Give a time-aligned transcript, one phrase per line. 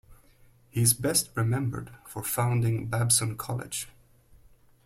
[0.71, 3.87] He is best remembered for founding Babson College.